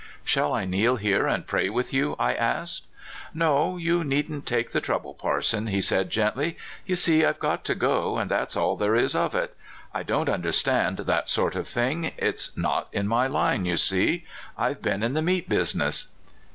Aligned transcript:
"Shall 0.23 0.51
I 0.51 0.65
kneel 0.65 0.95
here 0.95 1.27
and 1.27 1.45
pray 1.45 1.69
with 1.69 1.93
you?'' 1.93 2.15
I 2.17 2.33
asked." 2.33 2.87
No; 3.45 3.77
you 3.77 4.03
needn't 4.03 4.47
take 4.47 4.71
the 4.71 4.81
trouble, 4.81 5.13
parson," 5.13 5.67
he 5.67 5.79
said 5.79 6.09
gentty; 6.09 6.55
"you 6.87 6.95
see 6.95 7.23
I've 7.23 7.37
got 7.37 7.63
to 7.65 7.75
go, 7.75 8.17
and 8.17 8.31
that's 8.31 8.57
all 8.57 8.75
there 8.75 8.95
is 8.95 9.15
of 9.15 9.35
it. 9.35 9.55
I 9.93 10.01
don't 10.01 10.27
understand 10.27 10.97
that 10.97 11.29
sort 11.29 11.55
of 11.55 11.67
thing; 11.67 12.13
it's 12.17 12.49
not 12.57 12.87
in 12.91 13.07
my 13.07 13.27
line, 13.27 13.65
you 13.67 13.77
see. 13.77 14.25
I've 14.57 14.81
been 14.81 15.03
in 15.03 15.13
the 15.13 15.21
meat 15.21 15.47
business." 15.47 16.07